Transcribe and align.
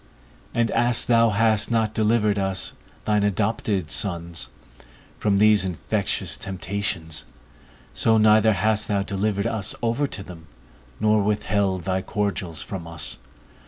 And 0.51 0.71
as 0.71 1.05
thou 1.05 1.29
hast 1.29 1.69
not 1.69 1.93
delivered 1.93 2.39
us, 2.39 2.73
thine 3.05 3.21
adopted 3.21 3.91
sons, 3.91 4.49
from 5.19 5.37
these 5.37 5.63
infectious 5.63 6.37
temptations, 6.37 7.25
so 7.93 8.17
neither 8.17 8.53
hast 8.53 8.87
thou 8.87 9.03
delivered 9.03 9.45
us 9.45 9.75
over 9.83 10.07
to 10.07 10.23
them, 10.23 10.47
nor 10.99 11.21
withheld 11.21 11.83
thy 11.83 12.01
cordials 12.01 12.63
from 12.63 12.87
us. 12.87 13.19